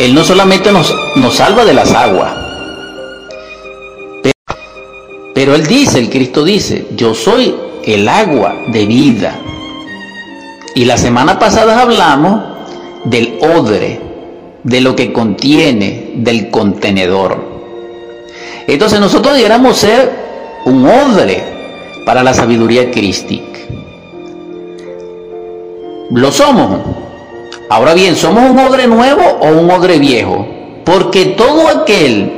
[0.00, 2.32] Él no solamente nos, nos salva de las aguas,
[5.32, 9.38] pero, Él dice, el Cristo dice, yo soy el agua de vida.
[10.74, 12.42] Y la semana pasada hablamos
[13.04, 14.00] del odre,
[14.64, 17.38] de lo que contiene, del contenedor.
[18.66, 20.25] Entonces nosotros deberíamos ser
[20.76, 21.42] un odre
[22.04, 23.60] para la sabiduría crística.
[26.10, 26.80] Lo somos.
[27.68, 30.46] Ahora bien, ¿somos un odre nuevo o un odre viejo?
[30.84, 32.32] Porque todo aquel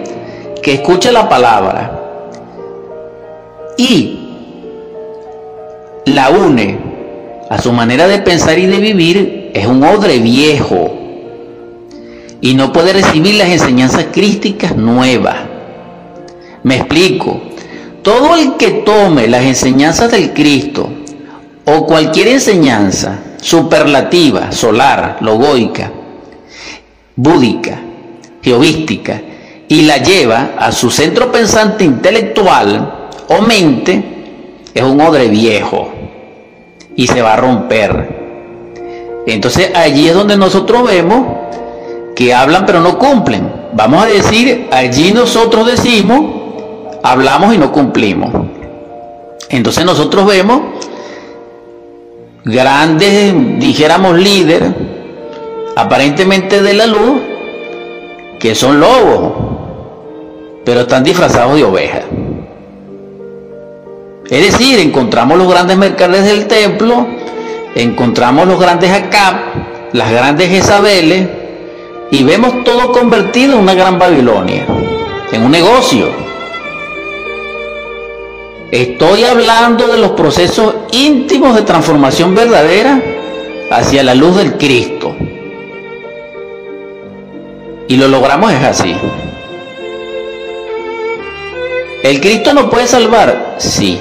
[0.63, 2.01] que escucha la palabra
[3.77, 4.19] y
[6.07, 6.79] la une
[7.51, 10.93] a su manera de pensar y de vivir, es un odre viejo
[12.41, 15.37] y no puede recibir las enseñanzas crísticas nuevas.
[16.63, 17.48] Me explico.
[18.09, 20.89] Todo el que tome las enseñanzas del Cristo
[21.67, 25.93] o cualquier enseñanza superlativa, solar, logoica,
[27.15, 27.79] búdica,
[28.41, 29.21] geovística,
[29.69, 34.03] y la lleva a su centro pensante intelectual o mente,
[34.73, 35.93] es un odre viejo
[36.97, 39.21] y se va a romper.
[39.27, 41.27] Entonces allí es donde nosotros vemos
[42.17, 43.53] que hablan pero no cumplen.
[43.75, 46.38] Vamos a decir, allí nosotros decimos,
[47.03, 48.31] hablamos y no cumplimos.
[49.51, 50.61] Entonces nosotros vemos
[52.45, 54.73] grandes, dijéramos líderes,
[55.77, 57.21] aparentemente de la luz,
[58.39, 59.33] que son lobos,
[60.65, 62.05] pero están disfrazados de ovejas.
[64.31, 67.07] Es decir, encontramos los grandes mercaderes del templo,
[67.75, 69.37] encontramos los grandes Acab,
[69.93, 71.29] las grandes Jezabeles,
[72.11, 74.67] y vemos todo convertido en una gran Babilonia,
[75.33, 76.28] en un negocio.
[78.71, 83.01] Estoy hablando de los procesos íntimos de transformación verdadera
[83.71, 85.17] hacia la luz del Cristo.
[87.89, 88.95] Y lo logramos es así.
[92.03, 93.57] ¿El Cristo nos puede salvar?
[93.57, 93.99] Sí.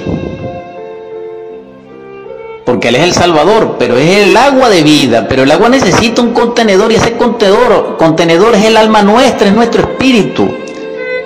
[2.66, 5.26] Porque Él es el Salvador, pero es el agua de vida.
[5.30, 9.54] Pero el agua necesita un contenedor y ese contenedor, contenedor es el alma nuestra, es
[9.54, 10.46] nuestro espíritu.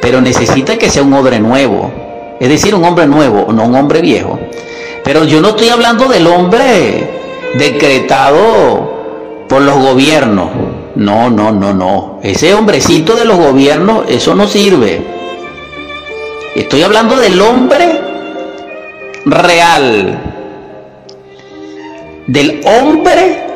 [0.01, 2.02] Pero necesita que sea un hombre nuevo.
[2.43, 4.37] Es decir, un hombre nuevo, no un hombre viejo.
[5.05, 7.09] Pero yo no estoy hablando del hombre
[7.55, 10.51] decretado por los gobiernos.
[10.97, 12.19] No, no, no, no.
[12.25, 15.07] Ese hombrecito de los gobiernos, eso no sirve.
[16.57, 18.01] Estoy hablando del hombre
[19.25, 20.19] real,
[22.27, 23.47] del hombre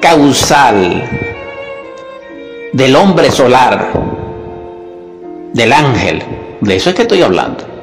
[0.00, 1.10] causal,
[2.72, 3.90] del hombre solar,
[5.52, 6.22] del ángel.
[6.60, 7.77] De eso es que estoy hablando.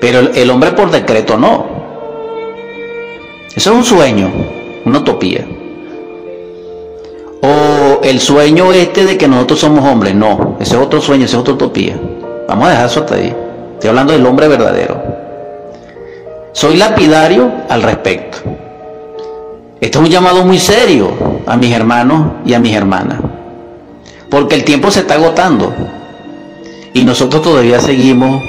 [0.00, 1.66] Pero el hombre por decreto no.
[3.54, 4.30] Eso es un sueño,
[4.84, 5.44] una utopía.
[7.42, 10.14] O el sueño este de que nosotros somos hombres.
[10.14, 11.98] No, ese es otro sueño, esa es otra utopía.
[12.46, 13.34] Vamos a dejar eso hasta ahí.
[13.74, 15.02] Estoy hablando del hombre verdadero.
[16.52, 18.38] Soy lapidario al respecto.
[19.80, 21.12] Este es un llamado muy serio
[21.46, 23.18] a mis hermanos y a mis hermanas.
[24.30, 25.72] Porque el tiempo se está agotando.
[26.94, 28.42] Y nosotros todavía seguimos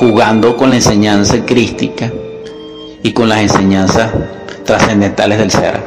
[0.00, 2.10] jugando con la enseñanza crística
[3.02, 4.10] y con las enseñanzas
[4.64, 5.78] trascendentales del ser.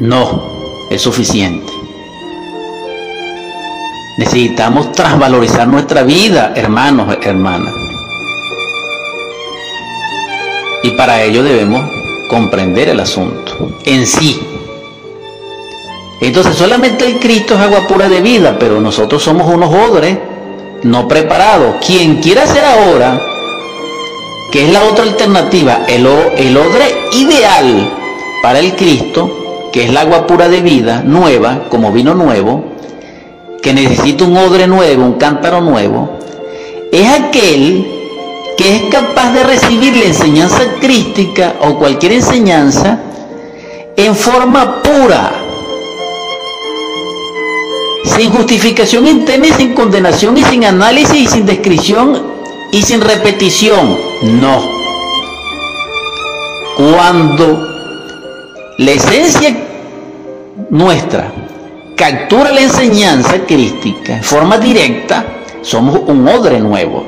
[0.00, 0.42] No
[0.90, 1.72] es suficiente.
[4.18, 7.72] Necesitamos transvalorizar nuestra vida, hermanos, hermanas.
[10.82, 11.88] Y para ello debemos
[12.28, 14.36] comprender el asunto en sí.
[16.20, 20.18] Entonces solamente el Cristo es agua pura de vida, pero nosotros somos unos odres
[20.82, 21.76] no preparados.
[21.84, 23.20] Quien quiera hacer ahora,
[24.52, 27.90] que es la otra alternativa, el, el odre ideal
[28.42, 32.64] para el Cristo, que es el agua pura de vida, nueva, como vino nuevo,
[33.62, 36.18] que necesita un odre nuevo, un cántaro nuevo,
[36.90, 37.86] es aquel
[38.56, 42.98] que es capaz de recibir la enseñanza crística o cualquier enseñanza
[43.96, 45.30] en forma pura,
[48.04, 52.22] sin justificación interna y sin condenación y sin análisis y sin descripción
[52.72, 53.96] y sin repetición.
[54.40, 54.62] No.
[56.76, 57.68] Cuando
[58.78, 59.54] la esencia
[60.70, 61.32] nuestra
[61.96, 65.24] captura la enseñanza crística en forma directa,
[65.62, 67.04] somos un odre nuevo.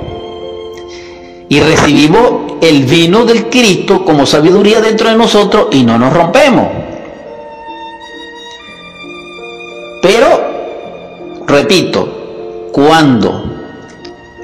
[1.48, 6.81] Y recibimos el vino del Cristo como sabiduría dentro de nosotros y no nos rompemos.
[11.62, 13.44] Repito, cuando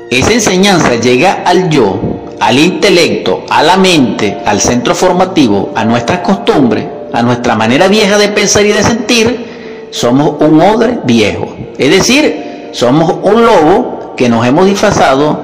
[0.09, 1.99] esa enseñanza llega al yo,
[2.39, 8.19] al intelecto, a la mente, al centro formativo, a nuestras costumbres, a nuestra manera vieja
[8.19, 11.49] de pensar y de sentir, somos un odre viejo.
[11.77, 15.41] Es decir, somos un lobo que nos hemos disfrazado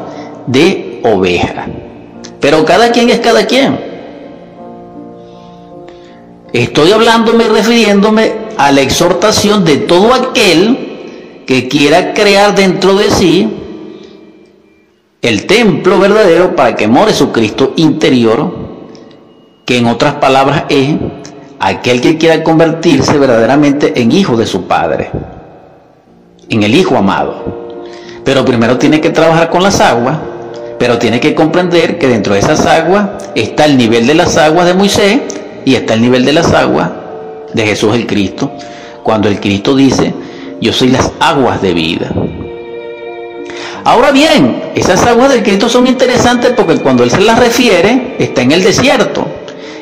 [0.46, 1.66] de oveja.
[2.38, 3.80] Pero cada quien es cada quien.
[6.52, 10.93] Estoy hablándome, refiriéndome a la exhortación de todo aquel
[11.46, 13.48] que quiera crear dentro de sí
[15.22, 18.54] el templo verdadero para que more su Cristo interior,
[19.64, 20.96] que en otras palabras es
[21.58, 25.10] aquel que quiera convertirse verdaderamente en hijo de su Padre,
[26.50, 27.74] en el Hijo amado.
[28.22, 30.18] Pero primero tiene que trabajar con las aguas,
[30.78, 34.66] pero tiene que comprender que dentro de esas aguas está el nivel de las aguas
[34.66, 35.20] de Moisés
[35.64, 36.90] y está el nivel de las aguas
[37.54, 38.52] de Jesús el Cristo,
[39.02, 40.12] cuando el Cristo dice,
[40.60, 42.12] yo soy las aguas de vida.
[43.84, 48.40] Ahora bien, esas aguas del Cristo son interesantes porque cuando Él se las refiere, está
[48.40, 49.26] en el desierto.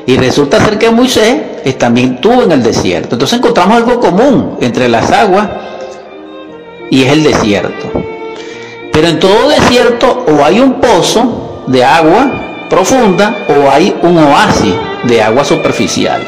[0.06, 1.36] Y resulta ser que Moisés
[1.78, 3.14] también tuvo en el desierto.
[3.14, 5.48] Entonces encontramos algo común entre las aguas
[6.90, 8.02] y es el desierto.
[8.92, 14.74] Pero en todo desierto o hay un pozo de agua profunda o hay un oasis
[15.04, 16.22] de agua superficial.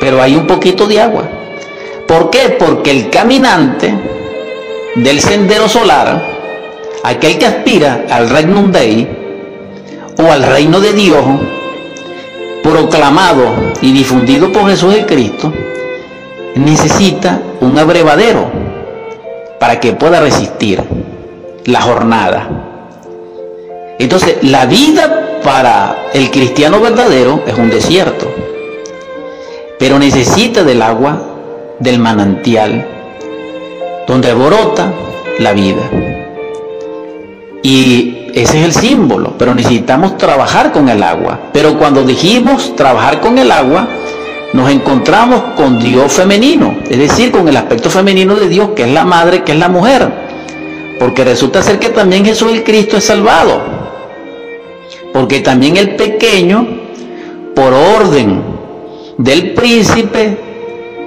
[0.00, 1.24] Pero hay un poquito de agua.
[2.06, 2.56] ¿Por qué?
[2.58, 3.94] Porque el caminante
[4.96, 6.34] del sendero solar
[7.04, 9.06] aquel que aspira al reino Dei
[10.18, 11.24] o al reino de Dios,
[12.62, 13.52] proclamado
[13.82, 15.52] y difundido por Jesús de Cristo,
[16.54, 18.50] necesita un abrevadero
[19.60, 20.82] para que pueda resistir
[21.66, 22.48] la jornada.
[23.98, 28.32] Entonces, la vida para el cristiano verdadero es un desierto,
[29.78, 31.33] pero necesita del agua
[31.78, 32.86] del manantial,
[34.06, 34.92] donde brota
[35.38, 35.82] la vida.
[37.62, 41.38] Y ese es el símbolo, pero necesitamos trabajar con el agua.
[41.52, 43.88] Pero cuando dijimos trabajar con el agua,
[44.52, 48.90] nos encontramos con Dios femenino, es decir, con el aspecto femenino de Dios, que es
[48.90, 50.08] la madre, que es la mujer.
[50.98, 53.62] Porque resulta ser que también Jesús el Cristo es salvado.
[55.12, 56.66] Porque también el pequeño,
[57.54, 58.42] por orden
[59.18, 60.38] del príncipe,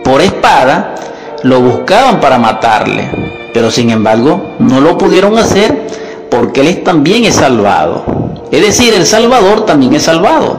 [0.08, 0.96] por espada,
[1.44, 3.50] lo buscaban para matarle.
[3.54, 5.88] Pero sin embargo, no lo pudieron hacer
[6.32, 8.06] porque Él también es salvado.
[8.50, 10.58] Es decir, el Salvador también es salvado.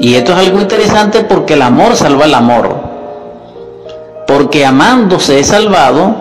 [0.00, 2.76] Y esto es algo interesante porque el amor salva el amor.
[4.26, 6.14] Porque amándose es salvado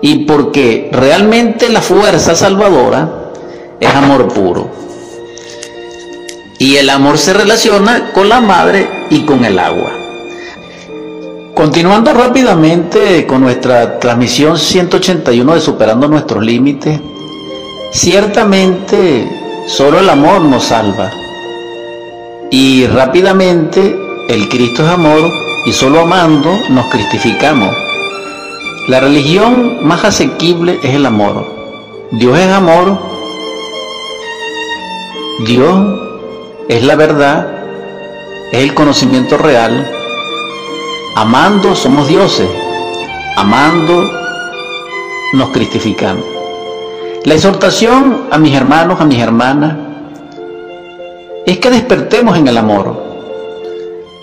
[0.00, 3.32] y porque realmente la fuerza salvadora
[3.78, 4.70] es amor puro.
[6.58, 10.07] Y el amor se relaciona con la madre y con el agua.
[11.58, 17.00] Continuando rápidamente con nuestra transmisión 181 de Superando nuestros Límites,
[17.90, 19.28] ciertamente
[19.66, 21.10] solo el amor nos salva.
[22.52, 23.98] Y rápidamente
[24.28, 25.28] el Cristo es amor
[25.66, 27.74] y solo amando nos cristificamos.
[28.86, 31.44] La religión más asequible es el amor.
[32.12, 32.96] Dios es amor.
[35.44, 36.00] Dios
[36.68, 37.48] es la verdad.
[38.52, 39.97] Es el conocimiento real.
[41.20, 42.48] Amando somos dioses.
[43.34, 44.08] Amando
[45.32, 46.22] nos cristificamos.
[47.24, 49.76] La exhortación a mis hermanos, a mis hermanas,
[51.44, 53.02] es que despertemos en el amor.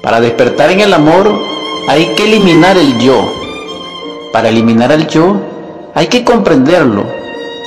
[0.02, 1.30] Para despertar en el amor
[1.90, 3.30] hay que eliminar el yo.
[4.32, 5.36] Para eliminar el yo
[5.96, 7.04] hay que comprenderlo.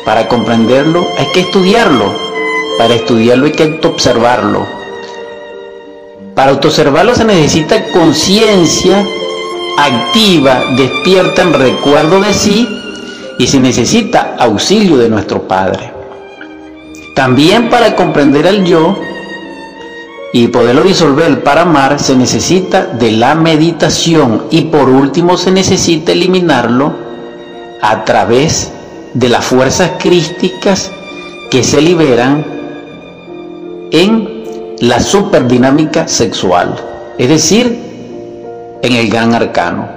[0.07, 2.15] Para comprenderlo hay que estudiarlo.
[2.79, 4.78] Para estudiarlo hay que observarlo.
[6.39, 9.05] Para autoobservarlo se necesita conciencia
[9.77, 12.69] activa, despierta en recuerdo de sí
[13.41, 15.93] y se necesita auxilio de nuestro Padre.
[17.17, 18.97] También para comprender el yo
[20.33, 26.13] y poderlo disolver para amar se necesita de la meditación y por último se necesita
[26.13, 26.95] eliminarlo
[27.83, 28.71] a través
[29.13, 30.93] de las fuerzas crísticas
[31.51, 32.47] que se liberan
[33.91, 34.28] en
[34.81, 36.77] la superdinámica sexual,
[37.19, 39.89] es decir, en el gran arcano,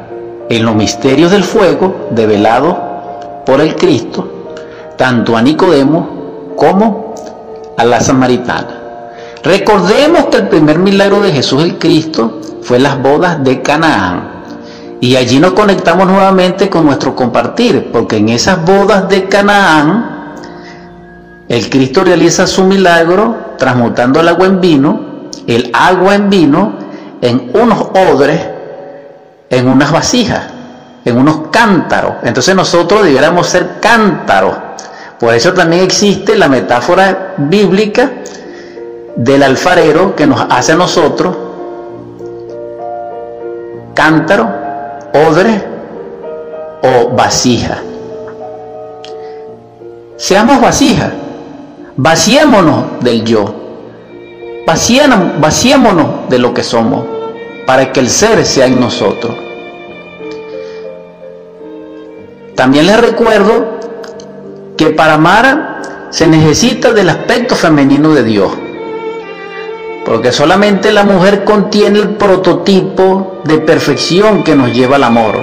[0.50, 4.56] en los misterios del fuego develado por el Cristo,
[4.98, 7.14] tanto a Nicodemo como
[7.78, 8.80] a la samaritana.
[9.44, 14.30] Recordemos que el primer milagro de Jesús el Cristo fue las bodas de Canaán.
[15.00, 20.36] Y allí nos conectamos nuevamente con nuestro compartir, porque en esas bodas de Canaán,
[21.50, 25.00] el Cristo realiza su milagro transmutando el agua en vino,
[25.46, 26.74] el agua en vino,
[27.22, 28.42] en unos odres,
[29.52, 30.48] en unas vasijas,
[31.06, 32.14] en unos cántaros.
[32.24, 34.56] Entonces nosotros debiéramos ser cántaros.
[35.20, 38.10] Por eso también existe la metáfora bíblica
[39.16, 41.38] del alfarero que nos hace a nosotros
[43.94, 44.50] cántaro,
[45.14, 45.64] odre
[46.82, 47.78] o vasija.
[50.18, 51.12] Seamos vasija,
[51.98, 53.54] vaciémonos del yo,
[54.66, 57.06] vaciémonos de lo que somos,
[57.66, 59.36] para que el ser sea en nosotros.
[62.56, 63.80] También les recuerdo
[64.78, 68.52] que para amar se necesita del aspecto femenino de Dios
[70.06, 75.36] porque solamente la mujer contiene el prototipo de perfección que nos lleva al amor.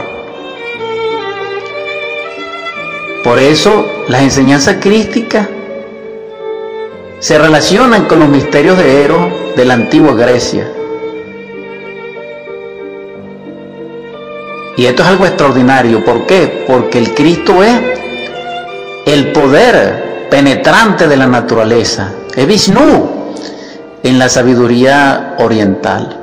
[3.22, 5.48] Por eso las enseñanzas crísticas
[7.20, 10.68] se relacionan con los misterios de Eros de la antigua Grecia.
[14.76, 16.04] Y esto es algo extraordinario.
[16.04, 16.64] ¿Por qué?
[16.66, 17.80] Porque el Cristo es
[19.06, 22.12] el poder penetrante de la naturaleza.
[22.36, 23.34] Es Vishnu,
[24.04, 26.16] en la sabiduría oriental.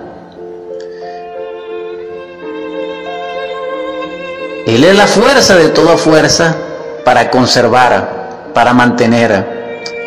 [4.65, 6.55] Él es la fuerza de toda fuerza
[7.03, 9.54] para conservar, para mantener,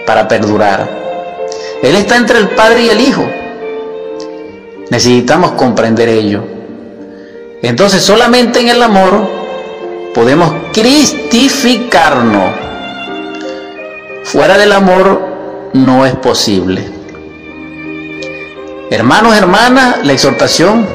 [0.09, 0.89] para perdurar.
[1.83, 3.29] Él está entre el Padre y el Hijo.
[4.91, 6.43] Necesitamos comprender ello.
[7.61, 9.29] Entonces solamente en el amor
[10.15, 12.55] podemos cristificarnos.
[14.25, 15.21] Fuera del amor
[15.75, 16.89] no es posible.
[18.91, 20.87] Hermanos, hermanas, la exhortación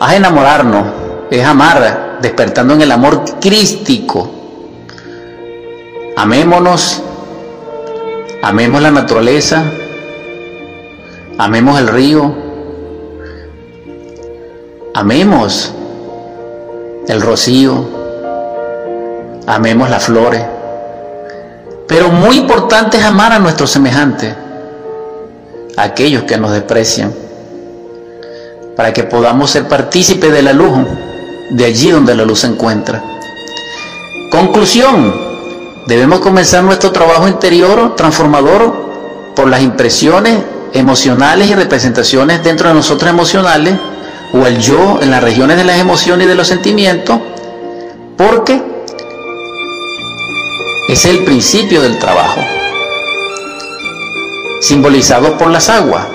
[0.00, 0.86] a enamorarnos,
[1.30, 4.30] es amar, despertando en el amor crístico.
[6.16, 7.02] Amémonos,
[8.46, 9.64] amemos la naturaleza,
[11.36, 12.32] amemos el río,
[14.94, 15.74] amemos
[17.08, 17.84] el rocío,
[19.48, 20.44] amemos las flores.
[21.88, 24.32] Pero muy importante es amar a nuestros semejantes,
[25.76, 27.12] a aquellos que nos desprecian,
[28.76, 30.86] para que podamos ser partícipes de la luz,
[31.50, 33.02] de allí donde la luz se encuentra.
[34.30, 35.25] Conclusión,
[35.86, 40.38] debemos comenzar nuestro trabajo interior transformador por las impresiones
[40.72, 43.74] emocionales y representaciones dentro de nosotros emocionales,
[44.32, 47.18] o el yo en las regiones de las emociones y de los sentimientos,
[48.16, 48.60] porque
[50.88, 52.40] es el principio del trabajo,
[54.60, 56.06] simbolizado por las aguas.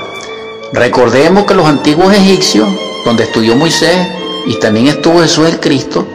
[0.74, 2.67] Recordemos que los antiguos egipcios,
[3.05, 4.07] donde estudió Moisés
[4.45, 6.05] y también estuvo Jesús el Cristo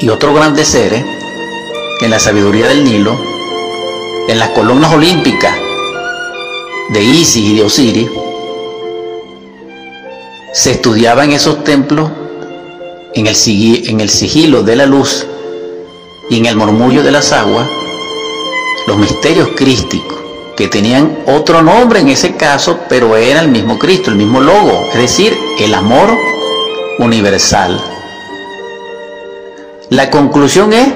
[0.00, 1.04] y otros grandes seres,
[2.00, 3.18] en la sabiduría del Nilo,
[4.28, 5.54] en las columnas olímpicas
[6.90, 8.08] de Isis y de Osiris,
[10.52, 12.10] se estudiaba en esos templos
[13.14, 15.26] en el, sigilo de la luz
[16.30, 17.66] y en el murmullo de las aguas
[18.86, 20.18] los misterios crísticos,
[20.56, 24.88] que tenían otro nombre en ese caso, pero era el mismo Cristo, el mismo logo,
[24.92, 26.08] es decir, el amor
[26.98, 27.78] universal.
[29.90, 30.88] La conclusión es,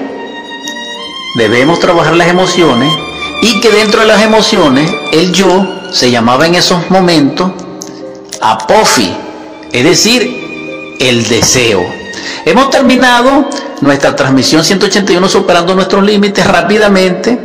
[1.35, 2.91] debemos trabajar las emociones
[3.41, 7.51] y que dentro de las emociones el yo se llamaba en esos momentos
[8.41, 9.13] apofi,
[9.71, 11.83] es decir, el deseo.
[12.45, 13.47] Hemos terminado
[13.81, 17.37] nuestra transmisión 181 superando nuestros límites rápidamente.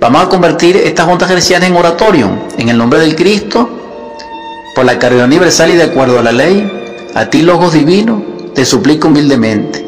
[0.00, 3.68] Vamos a convertir estas juntas cristianas en oratorio, en el nombre del Cristo,
[4.74, 6.70] por la caridad universal y de acuerdo a la ley,
[7.14, 8.22] a ti, Logos Divino,
[8.54, 9.86] te suplico humildemente,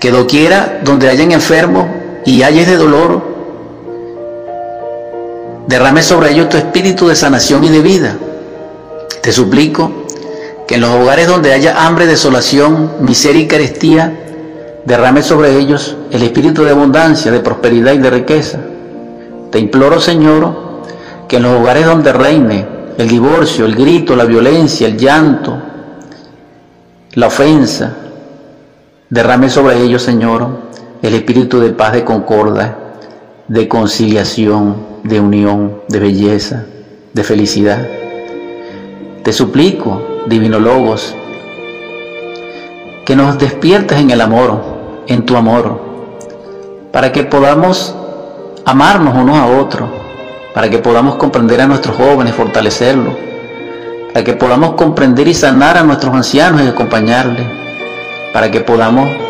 [0.00, 1.86] que doquiera donde hayan enfermos
[2.26, 3.22] y hayes de dolor,
[5.68, 8.16] derrame sobre ellos tu espíritu de sanación y de vida.
[9.22, 9.90] Te suplico
[10.66, 14.12] que en los hogares donde haya hambre, desolación, miseria y carestía,
[14.84, 18.58] derrame sobre ellos el espíritu de abundancia, de prosperidad y de riqueza.
[19.52, 20.82] Te imploro, Señor,
[21.28, 22.66] que en los hogares donde reine
[22.98, 25.56] el divorcio, el grito, la violencia, el llanto,
[27.14, 27.94] la ofensa,
[29.08, 30.65] derrame sobre ellos, Señor,
[31.02, 32.76] el espíritu de paz, de concordia,
[33.48, 36.64] de conciliación, de unión, de belleza,
[37.12, 37.86] de felicidad.
[39.22, 41.14] Te suplico, Divino Logos,
[43.04, 44.60] que nos despiertes en el amor,
[45.06, 45.80] en tu amor,
[46.92, 47.94] para que podamos
[48.64, 49.88] amarnos unos a otros,
[50.54, 53.14] para que podamos comprender a nuestros jóvenes, fortalecerlos,
[54.12, 57.46] para que podamos comprender y sanar a nuestros ancianos y acompañarles,
[58.32, 59.25] para que podamos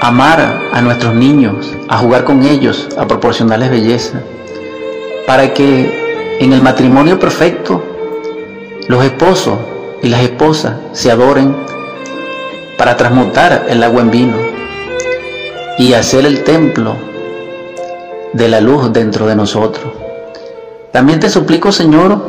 [0.00, 4.20] amar a nuestros niños, a jugar con ellos, a proporcionarles belleza,
[5.26, 7.82] para que en el matrimonio perfecto
[8.86, 9.58] los esposos
[10.02, 11.54] y las esposas se adoren
[12.78, 14.36] para transmutar el agua en vino
[15.78, 16.96] y hacer el templo
[18.32, 19.92] de la luz dentro de nosotros.
[20.92, 22.20] También te suplico, Señor,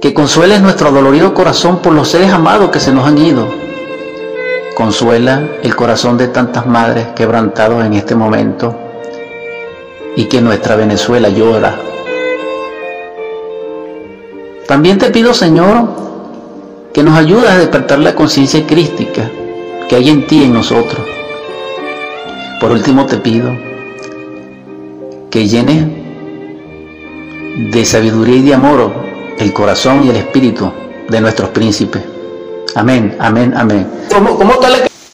[0.00, 3.61] que consueles nuestro dolorido corazón por los seres amados que se nos han ido.
[4.82, 8.76] Consuela el corazón de tantas madres quebrantados en este momento
[10.16, 11.76] y que nuestra Venezuela llora.
[14.66, 15.88] También te pido, Señor,
[16.92, 19.30] que nos ayuda a despertar la conciencia crística
[19.88, 21.06] que hay en ti en nosotros.
[22.60, 23.52] Por último te pido
[25.30, 25.86] que llenes
[27.70, 28.92] de sabiduría y de amor
[29.38, 30.72] el corazón y el espíritu
[31.08, 32.11] de nuestros príncipes.
[32.74, 33.86] Amén, amén, amén.
[34.10, 34.58] ¿Cómo, cómo